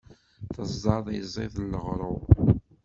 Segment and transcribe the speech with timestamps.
[0.53, 2.23] Teẓẓad iẓid n leɣrur.